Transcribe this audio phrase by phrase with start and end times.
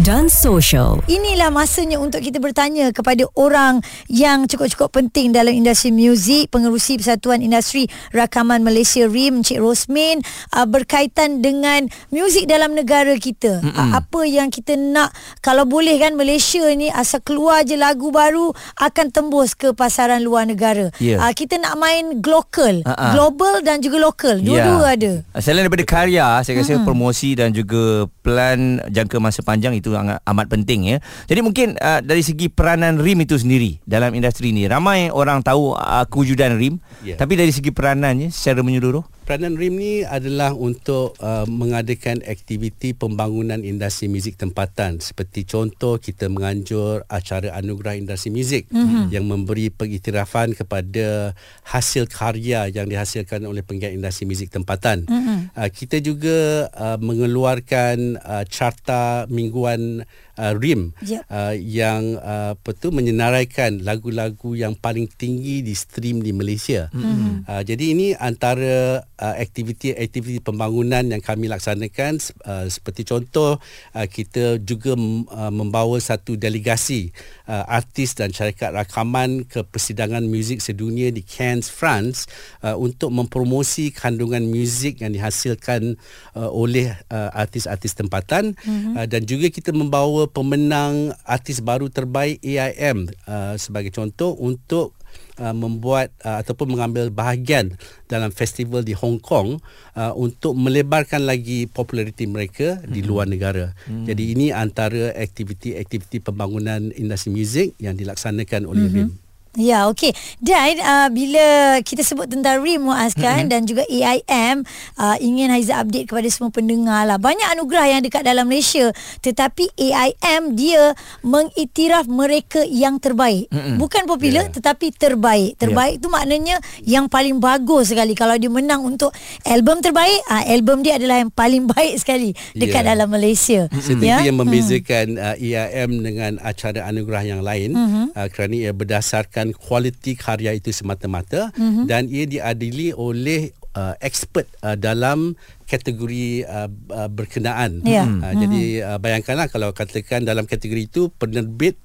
[0.00, 1.04] dan social.
[1.04, 7.44] Inilah masanya untuk kita bertanya kepada orang yang cukup-cukup penting dalam industri muzik, pengerusi Persatuan
[7.44, 7.84] Industri
[8.16, 10.24] Rakaman Malaysia RIM, Encik Rosmin,
[10.56, 13.60] uh, berkaitan dengan muzik dalam negara kita.
[13.60, 15.12] Uh, apa yang kita nak,
[15.44, 20.48] kalau boleh kan Malaysia ni asal keluar je lagu baru akan tembus ke pasaran luar
[20.48, 20.88] negara.
[20.96, 21.20] Ya.
[21.20, 23.12] Uh, kita nak main global, Ha-ha.
[23.12, 24.40] global dan juga lokal.
[24.40, 25.12] Dua-dua ada.
[25.36, 26.86] Selain daripada karya, saya rasa hmm.
[26.88, 30.96] promosi dan juga plan jangka masa panjang itu sangat amat penting ya.
[31.26, 35.74] Jadi mungkin uh, dari segi peranan RIM itu sendiri dalam industri ini, ramai orang tahu
[35.74, 37.16] uh, kewujudan RIM, Ya.
[37.16, 43.62] tapi dari segi peranannya secara menyeluruh Peranan RIM ni adalah untuk uh, mengadakan aktiviti pembangunan
[43.62, 44.98] industri muzik tempatan.
[44.98, 49.06] Seperti contoh kita menganjur acara anugerah industri muzik mm-hmm.
[49.14, 55.06] yang memberi pengiktirafan kepada hasil karya yang dihasilkan oleh penggiat industri muzik tempatan.
[55.06, 55.54] Mm-hmm.
[55.54, 60.10] Uh, kita juga uh, mengeluarkan uh, carta mingguan
[60.40, 61.22] uh, RIM Yep.
[61.30, 66.90] uh, yang uh, apa tu menyenaraikan lagu-lagu yang paling tinggi di stream di Malaysia.
[66.90, 67.46] Mm-hmm.
[67.46, 72.16] Uh, jadi ini antara uh, aktiviti-aktiviti pembangunan yang kami laksanakan
[72.48, 73.60] uh, seperti contoh
[73.94, 77.12] uh, kita juga uh, membawa satu delegasi
[77.46, 82.26] uh, artis dan syarikat rakaman ke persidangan muzik sedunia di Cannes, France
[82.64, 86.00] uh, untuk mempromosi kandungan muzik yang dihasilkan
[86.34, 88.94] uh, oleh uh, artis-artis tempatan mm-hmm.
[88.96, 94.96] uh, dan juga kita membawa pemenang artis baru terbaik AIM uh, sebagai contoh untuk
[95.38, 97.74] uh, membuat uh, ataupun mengambil bahagian
[98.06, 99.60] dalam festival di Hong Kong
[99.96, 102.90] uh, untuk melebarkan lagi populariti mereka hmm.
[102.90, 103.72] di luar negara.
[103.86, 104.04] Hmm.
[104.04, 108.96] Jadi ini antara aktiviti-aktiviti pembangunan industri muzik yang dilaksanakan oleh hmm.
[108.96, 109.10] RIM.
[109.58, 110.14] Ya, okey.
[110.38, 113.50] Dan uh, bila kita sebut tentang RIM Muaz kan mm-hmm.
[113.50, 114.62] dan juga AIM
[114.94, 117.18] uh, ingin Haiza update kepada semua pendengar lah.
[117.18, 118.94] Banyak anugerah yang dekat dalam Malaysia
[119.26, 120.94] tetapi AIM dia
[121.26, 123.50] mengiktiraf mereka yang terbaik.
[123.50, 123.74] Mm-hmm.
[123.82, 124.54] Bukan popular yeah.
[124.54, 125.58] tetapi terbaik.
[125.58, 126.02] Terbaik yeah.
[126.06, 129.10] tu maknanya yang paling bagus sekali kalau dia menang untuk
[129.42, 132.96] album terbaik, uh, album dia adalah yang paling baik sekali dekat Yeah.
[132.96, 133.60] dalam Malaysia.
[133.68, 134.22] Itu Ya.
[134.22, 138.06] yang membezakan uh, EIM dengan acara anugerah yang lain mm-hmm.
[138.14, 141.84] uh, kerana ia berdasarkan kualiti karya itu semata-mata mm-hmm.
[141.88, 147.80] dan ia diadili oleh uh, expert uh, dalam kategori uh, uh, berkenaan.
[147.86, 148.04] Ya.
[148.04, 148.40] Uh, mm-hmm.
[148.44, 151.80] Jadi uh, bayangkanlah kalau katakan dalam kategori itu penerbit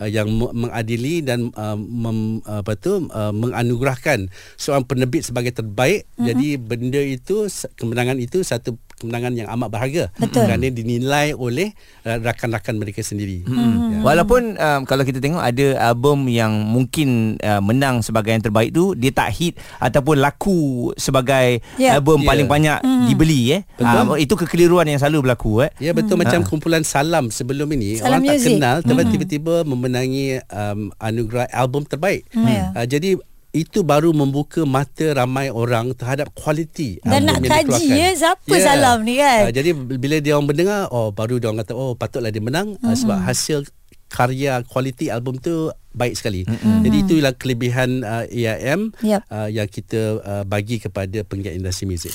[0.00, 6.08] uh, yang me- mengadili dan uh, mem, apa tu uh, menganugerahkan seorang penerbit sebagai terbaik.
[6.10, 6.26] Mm-hmm.
[6.26, 7.36] Jadi benda itu
[7.76, 10.44] kemenangan itu satu kemenangan yang amat berharga Betul.
[10.44, 11.72] kerana dinilai oleh
[12.04, 13.48] uh, rakan-rakan mereka sendiri.
[13.48, 13.96] Hmm.
[13.96, 13.98] Ya.
[14.04, 18.92] Walaupun um, kalau kita tengok ada album yang mungkin uh, menang sebagai yang terbaik tu
[18.92, 21.96] dia tak hit ataupun laku sebagai Ya.
[21.96, 22.28] album Ya.
[22.28, 22.78] paling banyak
[23.08, 23.60] dibeli eh.
[23.72, 24.04] Betul.
[24.04, 25.72] Uh, itu kekeliruan yang selalu berlaku eh.
[25.80, 26.28] Ya betul hmm.
[26.28, 26.46] macam Ha.
[26.46, 28.52] kumpulan Salam sebelum ini Salam orang Music.
[28.52, 29.54] tak kenal tapi tiba-tiba
[29.90, 32.22] memenangi um, anugerah album terbaik.
[32.30, 32.46] Hmm.
[32.46, 32.70] Ya.
[32.78, 33.18] Uh, jadi
[33.50, 39.18] itu baru membuka mata ramai orang terhadap kualiti Dan nak kaji, ya, siapa Salam ni
[39.18, 39.50] kan?
[39.50, 42.78] Uh, jadi bila dia orang mendengar oh baru dia orang kata oh patutlah dia menang
[42.78, 43.66] uh, sebab hasil
[44.10, 46.46] karya kualiti album tu baik sekali.
[46.46, 46.82] Mm-hmm.
[46.86, 49.22] Jadi itulah kelebihan uh, AIM Yap.
[49.26, 52.14] uh, yang kita uh, bagi kepada penggiat industri muzik.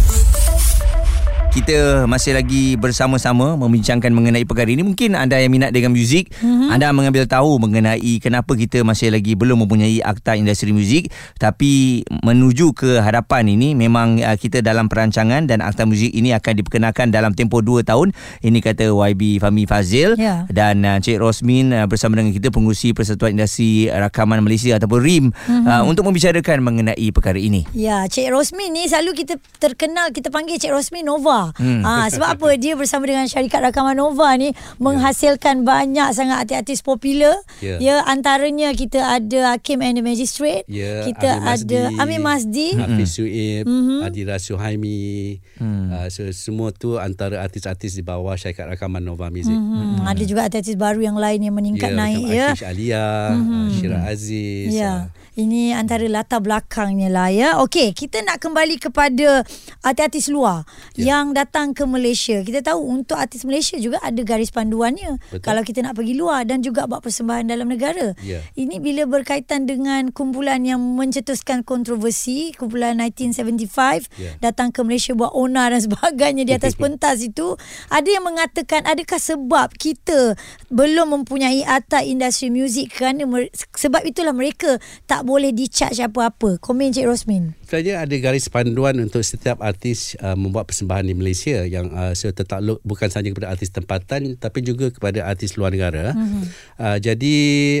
[1.51, 4.87] Kita masih lagi bersama-sama membincangkan mengenai perkara ini.
[4.87, 6.71] Mungkin anda yang minat dengan muzik, mm-hmm.
[6.71, 11.11] anda mengambil tahu mengenai kenapa kita masih lagi belum mempunyai akta industri muzik.
[11.35, 16.63] Tapi menuju ke hadapan ini memang uh, kita dalam perancangan dan akta muzik ini akan
[16.63, 18.15] diperkenalkan dalam tempoh 2 tahun.
[18.39, 20.47] Ini kata YB Fahmi Fazil Ya.
[20.47, 25.25] dan uh, Cik Rosmin uh, bersama dengan kita pengurusi Persatuan Industri Rakaman Malaysia ataupun RIM
[25.35, 25.67] mm-hmm.
[25.67, 27.67] uh, untuk membicarakan mengenai perkara ini.
[27.75, 31.40] Ya, Cik Rosmin ni selalu kita terkenal kita panggil Cik Rosmin Nova.
[31.57, 31.81] Hmm.
[31.81, 32.47] Ha, sebab apa?
[32.61, 37.35] Dia bersama dengan syarikat rakaman Nova ni menghasilkan banyak sangat artis-artis popular.
[37.59, 37.77] Ya.
[37.81, 40.65] Ya, antaranya kita ada Hakim and the Magistrate.
[40.69, 42.77] Ya, kita Amir ada Amir Masdi.
[42.77, 43.99] Hafiz Suib, mm-hmm.
[44.05, 45.41] Adira Suhaimi.
[45.57, 45.85] Mm.
[45.91, 49.53] Uh, so, semua tu antara artis-artis di bawah syarikat rakaman Nova Music.
[49.53, 52.47] Hmm, ada juga artis baru yang lain yang meningkat Ya, naik macam ya.
[52.53, 53.65] Aisyah Alia, mm-hmm.
[53.75, 54.71] Syira Aziz.
[54.71, 54.93] Ya.
[54.93, 57.49] uh, Ini antara latar belakangnya lah ya.
[57.59, 59.47] Okey, kita nak kembali kepada
[59.79, 61.15] artis-artis luar Ya.
[61.15, 62.43] yang datang ke Malaysia.
[62.43, 65.23] Kita tahu untuk artis Malaysia juga ada garis panduannya.
[65.25, 65.39] Betul.
[65.39, 68.11] Kalau kita nak pergi luar dan juga buat persembahan dalam negara.
[68.19, 68.43] Ya.
[68.53, 74.35] Ini bila berkaitan dengan kumpulan yang mencetuskan kontroversi, kumpulan 1975 Ya.
[74.41, 77.55] datang ke Malaysia buat onar dan sebagainya di atas pentas itu,
[77.87, 80.35] ada yang mengatakan adakah sebab kita
[80.67, 84.75] belum mempunyai akta industri muzik kerana mer- sebab itulah mereka
[85.05, 86.57] tak boleh di-charge apa-apa.
[86.59, 87.57] Komen Cik Rosmin.
[87.65, 92.83] Sebenarnya ada garis panduan untuk setiap artis uh, membuat persembahan di Malaysia yang uh, tertakluk
[92.83, 96.11] bukan sahaja kepada artis tempatan tapi juga kepada artis luar negara.
[96.11, 96.43] Mm-hmm.
[96.77, 97.37] Uh, jadi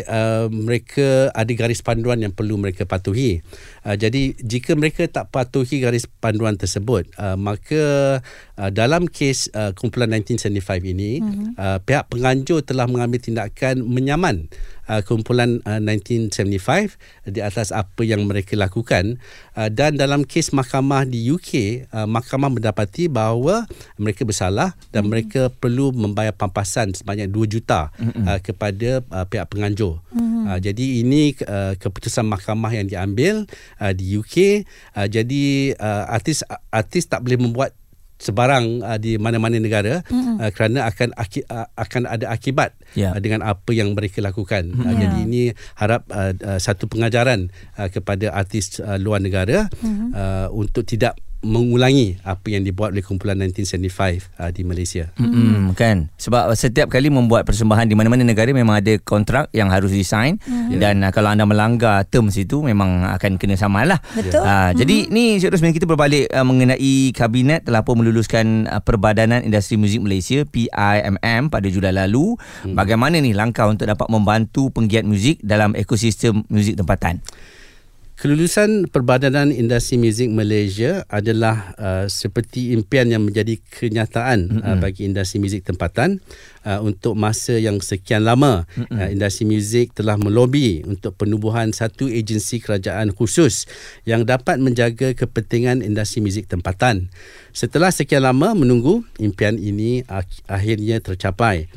[0.07, 3.43] uh, mereka ada garis panduan yang perlu mereka patuhi.
[3.83, 8.19] Uh, jadi jika mereka tak patuhi garis panduan tersebut, uh, maka
[8.61, 11.57] uh, dalam kes uh, kumpulan 1975 ini, mm-hmm.
[11.57, 14.45] uh, pihak penganjur telah mengambil tindakan menyaman
[14.85, 19.17] uh, kumpulan uh, 1975 di atas apa yang mereka lakukan
[19.57, 23.65] uh, dan dalam kes mahkamah di UK uh, mahkamah mendapati bahawa
[23.97, 25.09] mereka bersalah dan mm-hmm.
[25.09, 28.23] mereka perlu membayar pampasan sebanyak 2 juta mm-hmm.
[28.29, 30.03] uh, kepada uh, pihak penganjur.
[30.13, 30.43] Mm-hmm.
[30.45, 33.47] Uh, jadi ini uh, keputusan mahkamah yang diambil
[33.79, 34.67] uh, di UK
[34.99, 37.71] uh, jadi uh, artis artis tak boleh membuat
[38.21, 40.35] sebarang uh, di mana-mana negara mm-hmm.
[40.37, 43.09] uh, kerana akan aki, uh, akan ada akibat Ya.
[43.09, 43.11] yeah.
[43.17, 44.69] uh, dengan apa yang mereka lakukan.
[44.69, 44.85] Mm-hmm.
[44.85, 44.99] Uh, Ya.
[45.01, 45.41] Jadi ini
[45.79, 50.09] harap uh, uh, satu pengajaran uh, kepada artis uh, luar negara mm-hmm.
[50.13, 55.09] uh, untuk tidak mengulangi apa yang dibuat oleh kumpulan 1975 uh, di Malaysia.
[55.17, 59.89] Hmm, kan sebab setiap kali membuat persembahan di mana-mana negara memang ada kontrak yang harus
[59.89, 60.77] disign mm-hmm.
[60.77, 63.99] dan uh, kalau anda melanggar terms itu memang akan kena saman lah.
[64.13, 64.45] Betul.
[64.45, 69.81] Uh, jadi ni Rosmin kita berbalik uh, mengenai kabinet telah pun meluluskan uh, Perbadanan Industri
[69.81, 72.37] Muzik Malaysia PIMM pada Julai lalu.
[72.61, 72.77] Hmm.
[72.77, 77.17] Bagaimana ni langkah untuk dapat membantu penggiat muzik dalam ekosistem muzik tempatan?
[78.21, 84.61] Kelulusan Perbadanan Industri Muzik Malaysia adalah uh, seperti impian yang menjadi kenyataan mm-hmm.
[84.61, 86.21] uh, bagi industri muzik tempatan
[86.61, 88.69] uh, untuk masa yang sekian lama.
[88.77, 88.93] Mm-hmm.
[88.93, 93.65] Uh, industri muzik telah melobi untuk penubuhan satu agensi kerajaan khusus
[94.05, 97.09] yang dapat menjaga kepentingan industri muzik tempatan.
[97.57, 101.73] Setelah sekian lama menunggu, impian ini ak- akhirnya tercapai.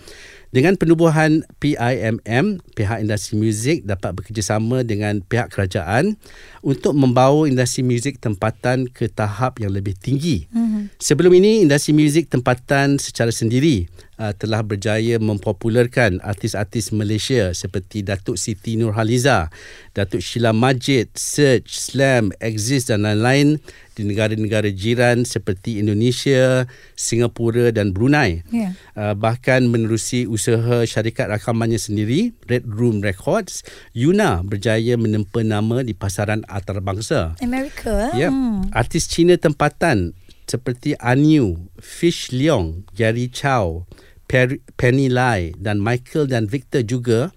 [0.54, 6.14] Dengan penubuhan PIMM, pihak industri muzik dapat bekerjasama dengan pihak kerajaan
[6.62, 10.46] untuk membawa industri muzik tempatan ke tahap yang lebih tinggi.
[10.54, 10.94] Mm-hmm.
[11.02, 18.38] Sebelum ini, industri muzik tempatan secara sendiri uh, telah berjaya mempopularkan artis-artis Malaysia seperti Datuk
[18.38, 19.50] Siti Nurhaliza,
[19.94, 23.62] Datuk Sheila Majid, Search, Slam, Exist dan lain-lain
[23.94, 26.66] di negara-negara jiran seperti Indonesia,
[26.98, 28.42] Singapura dan Brunei.
[28.50, 28.74] Ya.
[28.98, 33.62] Uh, bahkan menerusi usaha syarikat rakamannya sendiri, Red Room Records,
[33.94, 37.38] Yuna berjaya menempa nama di pasaran antarabangsa.
[37.38, 38.10] Amerika.
[38.18, 38.66] Ya, Hmm.
[38.74, 40.10] artis Cina tempatan
[40.44, 43.88] seperti Aniu, Fish Leong, Gary Chow,
[44.24, 47.32] Per- Penny Lai dan Michael dan Victor juga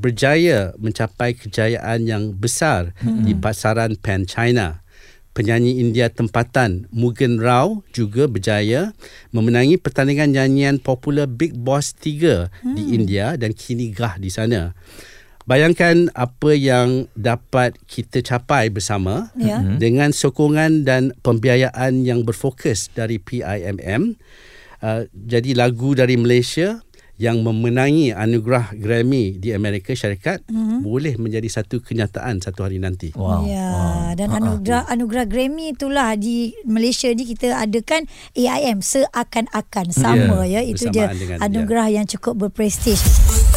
[0.00, 3.28] berjaya mencapai kejayaan yang besar hmm.
[3.28, 4.80] di pasaran pan China.
[5.30, 8.90] Penyanyi India tempatan Mugen Rao juga berjaya
[9.30, 12.74] memenangi pertandingan nyanyian popular Big Boss 3 hmm.
[12.74, 14.74] di India dan kini gah di sana.
[15.50, 19.58] Bayangkan apa yang dapat kita capai bersama Ya.
[19.58, 24.14] dengan sokongan dan pembiayaan yang berfokus dari PIMM.
[24.78, 26.78] Uh, jadi lagu dari Malaysia
[27.18, 30.78] yang memenangi anugerah Grammy di Amerika Syarikat mm-hmm.
[30.86, 33.10] boleh menjadi satu kenyataan satu hari nanti.
[33.12, 33.44] Wow.
[33.44, 34.14] Ya, wow.
[34.14, 38.06] dan anugerah anugerah Grammy itulah di Malaysia ni kita adakan
[38.38, 40.62] AIM seakan-akan sama ya.
[40.62, 43.49] Itu dia bersamaan dengan anugerah yang cukup berprestij.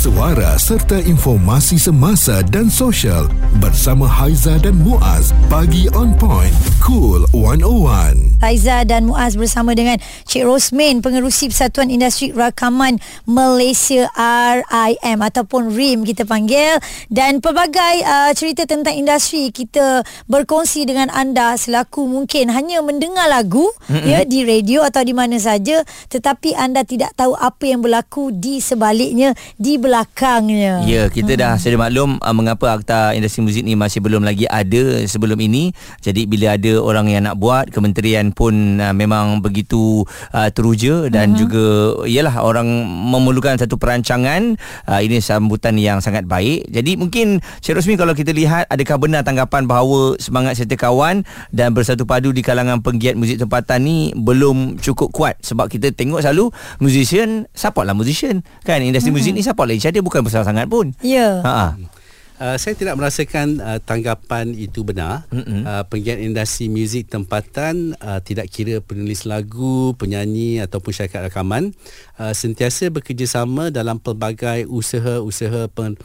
[0.00, 3.28] Suara serta informasi semasa dan sosial
[3.60, 8.40] bersama Haiza dan Muaz pagi on point cool 101.
[8.40, 12.96] Faiza dan Muaz bersama dengan Cik Rosmin pengerusi Persatuan Industri Rakaman
[13.28, 16.80] Malaysia RIM ataupun RIM kita panggil
[17.12, 23.68] dan pelbagai uh, cerita tentang industri kita berkongsi dengan anda selaku mungkin hanya mendengar lagu
[23.92, 24.08] mm-hmm.
[24.08, 28.64] ya di radio atau di mana saja tetapi anda tidak tahu apa yang berlaku di
[28.64, 30.86] sebaliknya di belakangnya.
[30.86, 35.02] Ya, kita dah sedia maklum uh, mengapa akta industri muzik ni masih belum lagi ada
[35.02, 35.74] sebelum ini.
[35.98, 41.34] Jadi bila ada orang yang nak buat, kementerian pun uh, memang begitu uh, teruja dan
[41.34, 41.40] uh-huh.
[41.42, 41.64] juga
[42.06, 44.54] ialah orang memerlukan satu perancangan.
[44.86, 46.70] Uh, ini sambutan yang sangat baik.
[46.70, 51.74] Jadi mungkin Cik Rosmi kalau kita lihat adakah benar tanggapan bahawa semangat serta kawan dan
[51.74, 56.54] bersatu padu di kalangan penggiat muzik tempatan ni belum cukup kuat sebab kita tengok selalu
[56.78, 59.18] musician support lah musician kan industri uh-huh.
[59.18, 60.92] muzik ni support lah each other bukan besar sangat pun.
[61.00, 61.40] Ya.
[61.40, 61.72] Ha ah.
[62.40, 65.28] Uh, saya tidak merasakan uh, tanggapan itu benar.
[65.28, 71.76] Uh, penggiat industri muzik tempatan uh, tidak kira penulis lagu, penyanyi ataupun syarikat rakaman
[72.16, 76.00] uh, sentiasa bekerjasama dalam pelbagai usaha-usaha pen,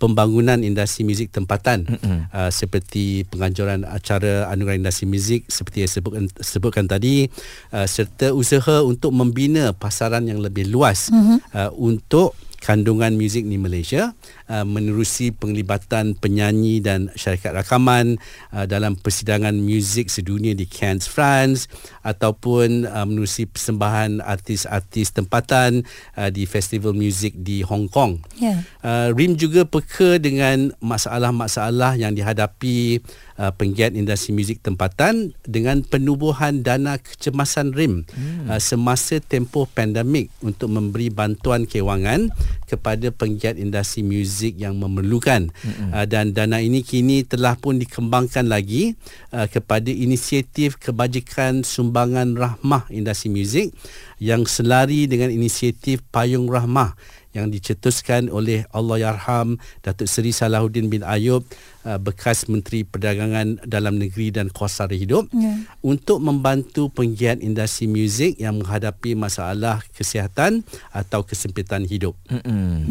[0.00, 1.84] pembangunan industri muzik tempatan
[2.32, 7.28] uh, seperti penganjuran acara anugerah industri muzik seperti yang sebutkan, sebutkan tadi
[7.72, 11.12] uh, serta usaha untuk membina pasaran yang lebih luas
[11.52, 14.12] uh, untuk kandungan muzik di Malaysia
[14.50, 18.18] uh, menerusi penglibatan penyanyi dan syarikat rakaman
[18.50, 21.70] uh, dalam persidangan muzik sedunia di Cannes, France
[22.02, 25.86] ataupun uh, menerusi persembahan artis-artis tempatan
[26.18, 28.18] uh, di festival muzik di Hong Kong.
[28.42, 28.66] Ya.
[28.82, 32.98] Uh, RIM juga peka dengan masalah-masalah yang dihadapi
[33.38, 38.50] uh, penggiat industri muzik tempatan dengan penubuhan dana kecemasan RIM hmm.
[38.50, 42.32] uh, semasa tempoh pandemik untuk memberi bantuan kewangan
[42.66, 45.92] kepada penggiat industri muzik yang memerlukan hmm.
[45.92, 48.96] uh, dan dana ini kini telah pun dikembangkan lagi
[49.36, 53.68] uh, kepada inisiatif kebajikan sumbangan rahmah industri muzik
[54.16, 56.96] yang selari dengan inisiatif payung rahmah
[57.30, 61.46] yang dicetuskan oleh Allahyarham Datuk Seri Salahuddin bin Ayub
[61.86, 65.62] uh, bekas Menteri Perdagangan Dalam Negeri dan Kuasa Sara Hidup Ya.
[65.84, 72.16] untuk membantu penggiat industri muzik yang menghadapi masalah kesihatan atau kesempitan hidup.
[72.26, 72.88] Hmm,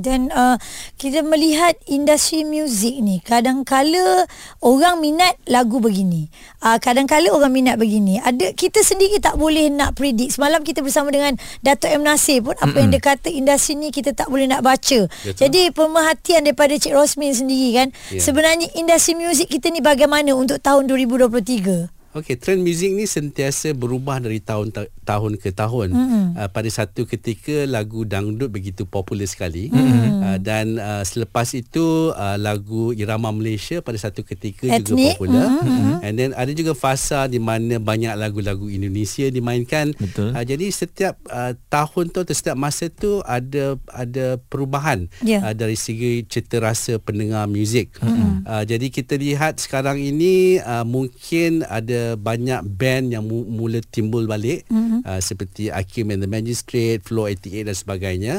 [0.00, 0.56] dan uh,
[0.96, 4.26] kita melihat industri muzik ni kadang-kala
[4.62, 6.30] orang minat lagu begini.
[6.62, 8.18] Uh, kadang-kala orang minat begini.
[8.22, 10.38] Ada kita sendiri tak boleh nak predict.
[10.38, 14.14] Semalam kita bersama dengan Dato' M Nasir pun apa yang dia kata industri ni kita
[14.14, 15.06] tak boleh nak baca.
[15.06, 15.34] Betul.
[15.36, 17.88] Jadi pemerhatian daripada Cik Rosmin sendiri kan.
[18.10, 18.20] Ya.
[18.22, 21.98] Sebenarnya industri muzik kita ni bagaimana untuk tahun 2023?
[22.16, 25.88] Okey, trend muzik ni sentiasa berubah dari tahun ta- tahun ke tahun.
[25.96, 26.24] Mm-hmm.
[26.36, 30.20] Uh, pada satu ketika lagu dangdut begitu popular sekali mm-hmm.
[30.20, 35.16] uh, dan uh, selepas itu uh, lagu irama Malaysia pada satu ketika juga Etnik.
[35.16, 35.48] popular.
[35.64, 36.04] Mm-hmm.
[36.04, 39.96] And then ada juga fasa di mana banyak lagu-lagu Indonesia dimainkan.
[39.96, 40.36] Betul.
[40.36, 45.40] Uh, jadi setiap uh, tahun tu atau setiap masa tu ada ada perubahan Ya.
[45.40, 47.96] uh, dari segi cita rasa pendengar muzik.
[48.02, 48.44] Mm-hmm.
[48.44, 54.26] Uh, jadi kita lihat sekarang ini uh, mungkin ada banyak band yang mu- mula timbul
[54.26, 54.97] balik mm-hmm.
[55.04, 58.34] Uh, seperti Akim and the Magistrate, Flow 88 dan sebagainya.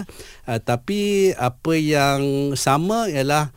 [0.47, 3.53] Uh, tapi apa yang sama ialah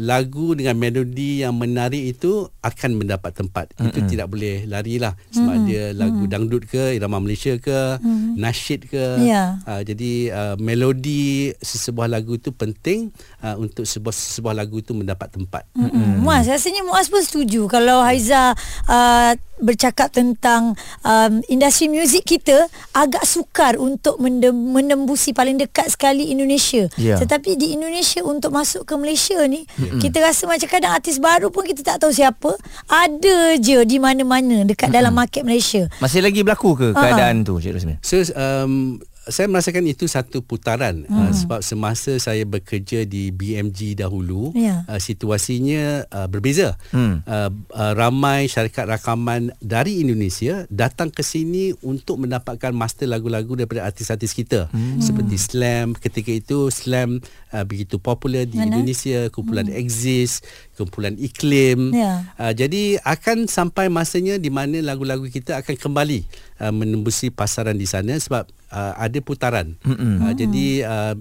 [0.00, 3.66] lagu dengan melodi yang menarik itu akan mendapat tempat.
[3.76, 3.88] Mm-hmm.
[3.92, 5.68] Itu tidak boleh larilah sebab mm-hmm.
[5.68, 6.32] dia lagu mm-hmm.
[6.32, 8.32] dangdut ke, irama Malaysia ke, mm-hmm.
[8.40, 9.04] nasyid ke.
[9.20, 9.60] Ya.
[9.68, 13.12] Uh, jadi uh, melodi sesebuah lagu itu penting
[13.44, 15.68] uh, untuk sebuah sebuah lagu itu mendapat tempat.
[15.76, 16.24] Hmm.
[16.24, 18.56] Muaz rasanya Muaz pun setuju kalau Haiza
[18.88, 19.32] uh,
[19.62, 20.74] bercakap tentang
[21.06, 26.90] um, industri muzik kita agak sukar untuk menembusi paling dekat sekali Indonesia.
[26.98, 27.16] Ya.
[27.16, 31.48] Tetapi di Indonesia untuk masuk ke Malaysia ni mm kita rasa macam kadang artis baru
[31.48, 32.54] pun kita tak tahu siapa.
[32.90, 35.86] Ada je di mana-mana dekat dalam market Malaysia.
[35.98, 37.96] Masih lagi berlaku ke keadaan tu Cik Rosmin?
[38.02, 41.14] So um, saya merasakan itu satu putaran hmm.
[41.14, 44.82] uh, sebab semasa saya bekerja di BMG dahulu Ya.
[44.90, 46.74] uh, situasinya uh, berbeza.
[46.90, 47.22] Hmm.
[47.22, 53.86] Uh, uh, ramai syarikat rakaman dari Indonesia datang ke sini untuk mendapatkan master lagu-lagu daripada
[53.86, 54.98] artis-artis kita hmm.
[54.98, 57.22] seperti Slam ketika itu Slam
[57.54, 58.74] uh, begitu popular di Mana?
[58.74, 59.78] Indonesia kumpulan hmm.
[59.78, 60.42] Exist
[60.74, 62.26] kumpulan Iklim Ya.
[62.40, 66.24] Uh, jadi akan sampai masanya di mana lagu-lagu kita akan kembali
[66.62, 69.74] uh, menembusi pasaran di sana sebab uh, ada putaran.
[69.82, 71.14] Uh, jadi uh,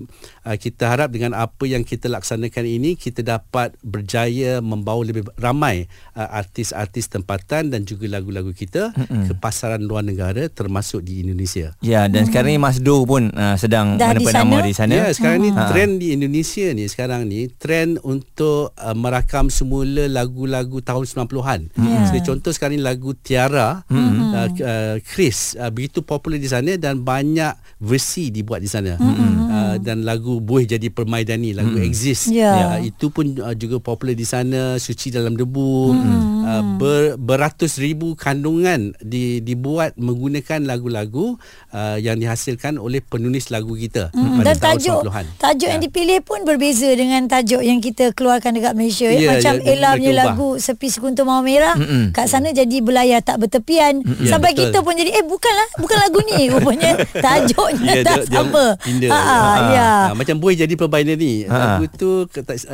[0.45, 5.89] uh, kita harap dengan apa yang kita laksanakan ini kita dapat berjaya membawa lebih ramai
[6.13, 11.73] uh, artis-artis tempatan dan juga lagu-lagu kita ke pasaran luar negara termasuk di Indonesia.
[11.81, 14.45] Ya dan sekarang ni Mas Do pun uh, sedang Dah di mendapat sana?
[14.45, 14.93] nama di sana.
[14.93, 15.67] Ya, sekarang ni Ha.
[15.67, 21.59] trend di Indonesia ni sekarang ni trend untuk uh, merakam semula lagu-lagu tahun 90-an.
[21.75, 22.07] Ya.
[22.07, 24.19] Seperti contoh sekarang ni lagu Tiara, mm-hmm.
[24.31, 28.95] uh, uh, Chris uh, begitu popular di sana dan banyak versi dibuat di sana.
[28.95, 29.33] Mm-hmm.
[29.43, 31.87] Uh, dan lagu Buih Jadi Permaidani, lagu mm-hmm.
[31.87, 32.29] Exist.
[32.29, 32.77] Ya.
[32.77, 35.73] Uh, itu pun uh, juga popular di sana, Suci Dalam Debu.
[35.91, 36.19] Mm-hmm.
[36.41, 41.37] Uh, ber, beratus ribu kandungan di, dibuat menggunakan lagu-lagu
[41.69, 45.25] uh, yang dihasilkan oleh penulis lagu kita Hmm, pada dan tahun tajuk 90-an.
[45.37, 45.85] tajuk yang Ya.
[45.85, 49.17] dipilih pun berbeza dengan tajuk yang kita keluarkan dekat Malaysia ya.
[49.17, 52.03] Ya, macam dia- Ella punya lagu Sepi Sekuntum Mawar Merah Mm-mm.
[52.11, 54.61] kat sana jadi belayar tak bertepian Ya, sampai betul.
[54.67, 56.91] kita pun jadi eh bukanlah bukan lagu ni rupanya
[57.25, 59.09] tajuknya Ya, tak dia- dia sama pindah.
[59.09, 59.39] ha, ha,
[59.69, 61.43] ya Ha, macam Boy jadi permainan ni.
[61.43, 61.53] Ha.
[61.53, 62.33] Lagu tu uh,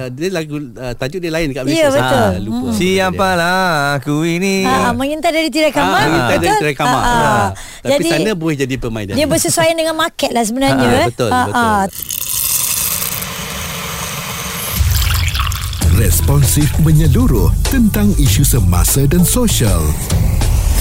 [0.09, 1.87] dia lagu uh, tajuk dia lain kat Ya, Malaysia.
[1.89, 2.19] Saya betul.
[2.23, 2.67] tak lupa.
[2.73, 3.65] Siapalah
[3.95, 4.55] aku ini.
[4.63, 6.57] Ha, mengintai dari tirai kamar Ah, kita ada betul?
[6.59, 7.01] tirai kamar.
[7.01, 7.17] Ha, ha.
[7.17, 7.45] Ha.
[7.79, 9.13] Tapi jadi sana boleh jadi permainan.
[9.13, 11.07] dia bersesuaian dengan market lah sebenarnya Ha, eh.
[11.07, 11.55] betul, Ha, betul.
[11.55, 11.85] ha.
[15.97, 19.81] responsif menyeluruh tentang isu semasa dan sosial.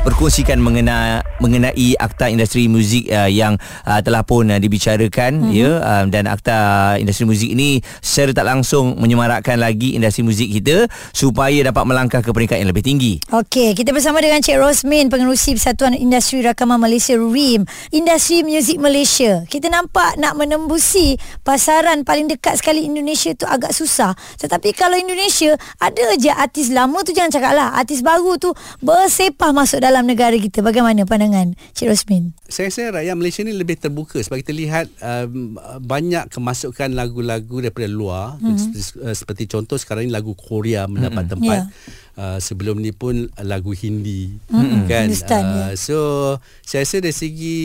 [0.00, 5.52] Berkongsikan mengenai mengenai akta industri muzik uh, yang uh, telah pun uh, dibicarakan mm-hmm.
[5.52, 10.88] ya um, dan akta industri muzik ini secara tak langsung menyemarakkan lagi industri muzik kita
[11.12, 13.20] supaya dapat melangkah ke peringkat yang lebih tinggi.
[13.28, 19.44] Okey, kita bersama dengan Cik Rosmin pengerusi Persatuan Industri Rakaman Malaysia RIM, Industri Muzik Malaysia.
[19.48, 24.16] Kita nampak nak menembusi pasaran paling dekat sekali Indonesia tu agak susah.
[24.40, 29.80] Tetapi kalau Indonesia ada je artis lama tu jangan cakaplah, artis baru tu bersepah masuk
[29.82, 30.62] dalam dalam negara kita.
[30.62, 32.30] Bagaimana pandangan Cik Rosmin?
[32.46, 37.90] Saya rasa rakyat Malaysia ni lebih terbuka sebab kita lihat um, banyak kemasukan lagu-lagu daripada
[37.90, 38.54] luar mm-hmm.
[38.54, 41.42] seperti, uh, seperti contoh sekarang ni lagu Korea mendapat mm-hmm.
[41.42, 41.60] tempat.
[41.66, 42.08] Yeah.
[42.20, 44.84] Uh, sebelum ni pun lagu Hindi mm-hmm.
[44.92, 45.70] kan Hindustan, uh, yeah.
[45.72, 45.96] so
[46.60, 47.56] saya rasa dari segi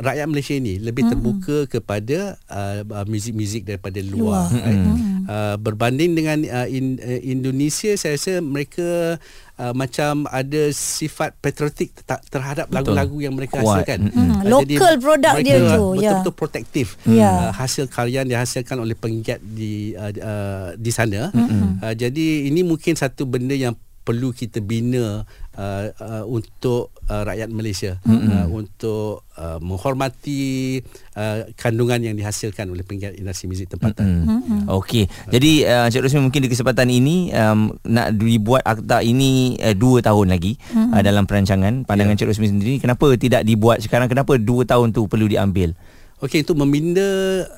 [0.00, 1.22] rakyat Malaysia ni lebih mm-hmm.
[1.22, 4.58] terbuka kepada uh, uh, muzik-muzik daripada luar, luar.
[4.58, 4.82] Right?
[4.82, 5.22] Mm-hmm.
[5.22, 9.22] Uh, berbanding dengan uh, in, uh, Indonesia saya rasa mereka
[9.58, 11.92] uh, macam ada sifat patriotik
[12.30, 12.94] terhadap Betul.
[12.96, 13.84] lagu-lagu yang mereka Kuat.
[13.84, 14.08] hasilkan.
[14.08, 14.30] Mm-hmm.
[14.46, 15.84] Uh, Local produk dia tu.
[15.98, 16.38] Betul-betul ya.
[16.38, 16.86] protektif.
[17.04, 17.36] Yeah.
[17.48, 21.28] Uh, hasil karya yang dihasilkan oleh penggiat di uh, uh, di sana.
[21.32, 21.82] Mm-hmm.
[21.82, 25.22] Uh, jadi ini mungkin satu benda yang perlu kita bina
[25.54, 28.32] uh, uh, untuk uh, rakyat Malaysia mm-hmm.
[28.32, 30.80] uh, untuk uh, menghormati
[31.12, 34.24] uh, kandungan yang dihasilkan oleh penggiat industri muzik tempatan.
[34.24, 34.60] Mm-hmm.
[34.72, 35.04] Okey.
[35.28, 40.00] Jadi uh, Cik Rosmi mungkin di kesempatan ini um, nak dibuat akta ini uh, dua
[40.00, 40.96] tahun lagi mm-hmm.
[40.96, 41.84] uh, dalam perancangan.
[41.84, 42.20] Pandangan yeah.
[42.24, 44.08] Cik Rosmi sendiri kenapa tidak dibuat sekarang?
[44.08, 45.76] Kenapa dua tahun tu perlu diambil?
[46.22, 47.02] Okey untuk meminda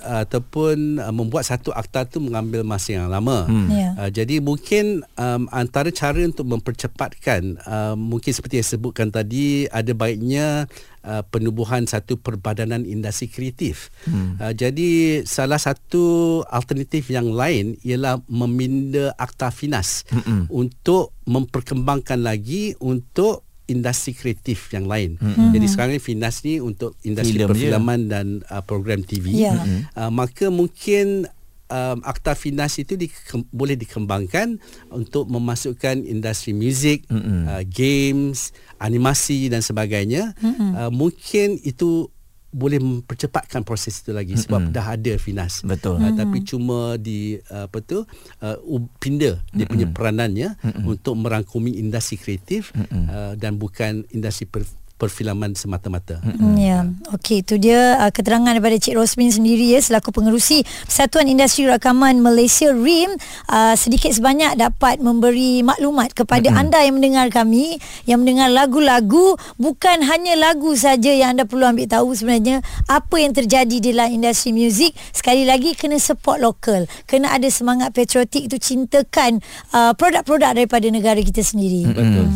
[0.08, 3.44] uh, ataupun uh, membuat satu akta tu mengambil masa yang lama.
[3.44, 3.68] Hmm.
[3.68, 3.92] Yeah.
[4.00, 9.92] Uh, jadi mungkin um, antara cara untuk mempercepatkan uh, mungkin seperti yang sebutkan tadi ada
[9.92, 10.64] baiknya
[11.04, 13.92] uh, penubuhan satu perbadanan industri kreatif.
[14.08, 14.40] Hmm.
[14.40, 20.48] Uh, jadi salah satu alternatif yang lain ialah meminda akta finas hmm.
[20.48, 25.16] untuk memperkembangkan lagi untuk industri kreatif yang lain.
[25.16, 25.50] Mm-hmm.
[25.56, 28.10] Jadi sekarang ni Finas ni untuk industri Film perfilman je.
[28.12, 29.32] dan uh, program TV.
[29.32, 29.56] Yeah.
[29.56, 29.80] Mm-hmm.
[29.96, 31.06] Uh, maka mungkin
[31.72, 33.08] um, akta Finas itu di,
[33.50, 34.60] boleh dikembangkan
[34.92, 37.40] untuk memasukkan industri muzik, mm-hmm.
[37.48, 40.36] uh, games, animasi dan sebagainya.
[40.38, 40.70] Mm-hmm.
[40.76, 42.12] Uh, mungkin itu
[42.54, 44.76] boleh mempercepatkan proses itu lagi sebab mm-hmm.
[44.78, 48.56] dah ada finas betul uh, tapi cuma di uh, apa tu uh,
[49.02, 49.56] pindah mm-hmm.
[49.58, 50.86] dia punya peranannya mm-hmm.
[50.86, 53.04] untuk merangkumi industri kreatif mm-hmm.
[53.10, 54.62] uh, dan bukan industri per,
[54.94, 56.22] perfilman semata-mata.
[56.22, 56.78] Mm, ya.
[57.10, 62.22] Okey, itu dia uh, keterangan daripada Cik Rosmin sendiri ya selaku pengerusi Persatuan Industri Rakaman
[62.22, 63.10] Malaysia RIM
[63.50, 66.62] uh, sedikit sebanyak dapat memberi maklumat kepada mm-hmm.
[66.62, 71.90] anda yang mendengar kami yang mendengar lagu-lagu bukan hanya lagu saja yang anda perlu ambil
[71.90, 77.34] tahu sebenarnya apa yang terjadi di dalam industri muzik sekali lagi kena support lokal kena
[77.34, 79.42] ada semangat patriotik itu cintakan
[79.74, 81.82] uh, produk-produk daripada negara kita sendiri.
[81.90, 81.98] Mm-hmm.
[81.98, 82.26] Betul.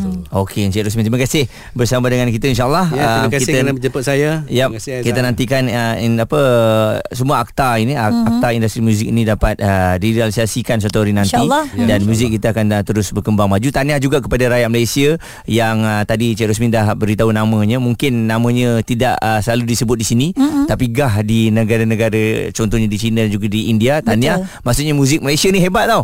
[0.43, 2.85] Okey, Encik Rosmin terima kasih bersama dengan kita insyaallah.
[2.91, 4.29] Ya, terima uh, kasih kita, kerana menjemput saya.
[4.49, 6.41] Yep, terima kasih kita nantikan uh, in apa
[7.13, 8.29] semua akta ini mm-hmm.
[8.35, 11.37] akta industri muzik ini dapat uh, direalisasikan suatu hari nanti.
[11.37, 13.67] Ya, dan muzik kita akan uh, terus berkembang maju.
[13.69, 15.09] Tahniah juga kepada rakyat Malaysia
[15.45, 17.77] yang uh, tadi Cik Rosmin dah beritahu namanya.
[17.77, 20.65] Mungkin namanya tidak uh, selalu disebut di sini mm-hmm.
[20.67, 24.01] tapi gah di negara-negara contohnya di China dan juga di India.
[24.01, 24.41] Tahniah.
[24.65, 26.03] Maksudnya muzik Malaysia ni hebat tau